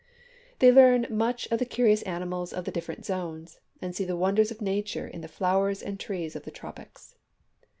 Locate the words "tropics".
6.49-7.17